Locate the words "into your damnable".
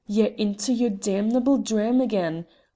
0.35-1.59